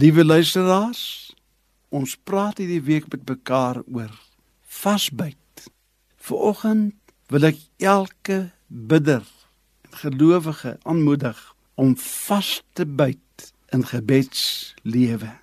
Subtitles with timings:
[0.00, 1.00] Liewe luisteraars,
[1.92, 4.12] ons praat hierdie week met mekaar oor
[4.78, 5.64] vasbyt.
[6.24, 6.94] Vanoggend
[7.28, 9.26] wil ek elke bidder
[9.84, 11.40] en gelowige aanmoedig
[11.74, 15.34] om vas te byt in gebedslewe.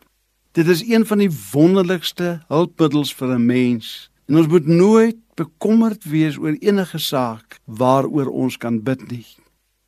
[0.58, 6.10] Dit is een van die wonderlikste hulpmiddels vir 'n mens en ons moet nooit bekommerd
[6.10, 9.28] wees oor enige saak waaroor ons kan bid nie.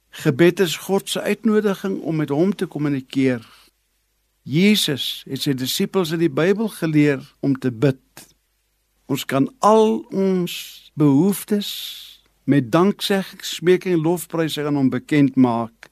[0.10, 3.42] Gebed is God se uitnodiging om met hom te kommunikeer
[4.50, 8.02] Jesus het sy disippels in die Bybel geleer om te bid.
[9.06, 10.54] Ons kan al ons
[10.98, 11.70] behoeftes
[12.50, 15.92] met danksegging, smeking en lofprysing aan hom bekend maak.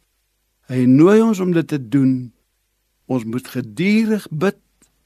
[0.72, 2.32] Hy nooi ons om dit te doen.
[3.06, 4.58] Ons moet gedurig bid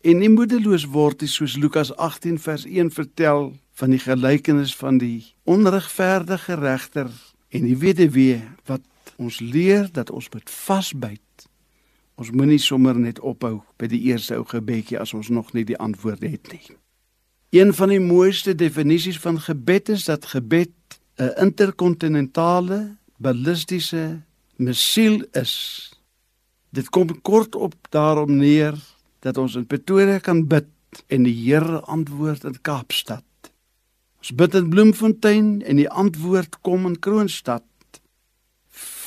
[0.08, 4.98] en nie moedeloos word nie soos Lukas 18 vers 1 vertel van die gelykenis van
[5.02, 7.12] die onregverdige regter
[7.52, 8.40] en die weduwee
[8.72, 8.88] wat
[9.20, 11.51] ons leer dat ons moet vasbyt
[12.22, 15.78] Ons moenie sommer net ophou by die eerste ou gebedjie as ons nog nie die
[15.82, 16.62] antwoord het nie.
[17.58, 20.76] Een van die mooiste definisies van gebed is dat gebed
[21.18, 24.22] 'n interkontinentale ballistiese
[24.56, 25.94] missiel is.
[26.70, 28.78] Dit kom kort op daarom neer
[29.20, 30.70] dat ons in Pretoria kan bid
[31.08, 33.24] en die Here antwoord in Kaapstad.
[34.18, 37.64] Ons bid in Bloemfontein en die antwoord kom in Kroonstad.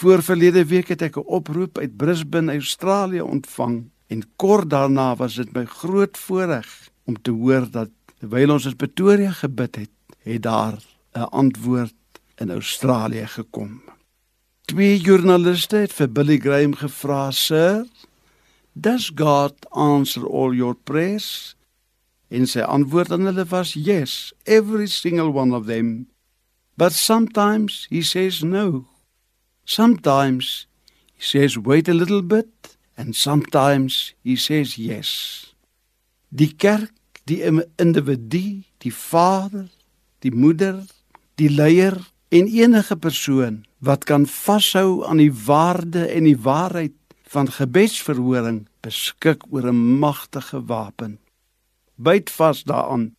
[0.04, 5.34] Voor verlede week het ek 'n oproep uit Brisbane, Australië ontvang en kort daarna was
[5.34, 7.88] dit my groot voorreg om te hoor dat
[8.18, 10.76] terwyl ons in Pretoria gebid het, het daar
[11.12, 11.94] 'n antwoord
[12.36, 13.82] in Australië gekom.
[14.64, 17.86] Twee joernaliste het vir Billy Graham gevra, "Sir,
[18.72, 21.56] does God answer all your prayers?"
[22.28, 26.08] En sy antwoord aan hulle was, "Yes, every single one of them.
[26.76, 28.93] But sometimes he says no."
[29.64, 30.66] Sometimes
[31.14, 35.54] he says wait a little bit and sometimes he says yes.
[36.28, 36.92] Die kerk,
[37.24, 37.42] die
[37.76, 39.68] individu, die vader,
[40.20, 40.84] die moeder,
[41.40, 41.96] die leier
[42.28, 46.96] en enige persoon wat kan vashou aan die waarde en die waarheid
[47.34, 51.18] van gebedsverhoring beskik oor 'n magtige wapen.
[51.96, 53.16] Byt vas daaraan.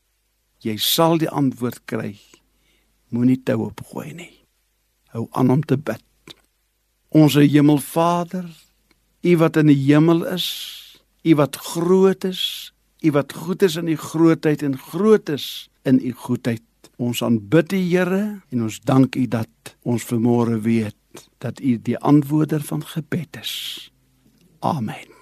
[0.60, 2.18] Jy sal die antwoord kry.
[3.10, 4.34] Moenie tou opgooi nie.
[5.14, 6.04] Hou aan om te bid.
[7.16, 8.48] Onse Hemelvader,
[9.24, 10.48] U wat in die hemel is,
[11.24, 16.02] U wat groot is, U wat goed is in U grootheid en groot is in
[16.04, 16.64] U goedheid.
[17.00, 18.22] Ons aanbid U Here
[18.52, 23.56] en ons dank U dat ons vermore weet dat U die antwoorder van gebed is.
[24.60, 25.15] Amen.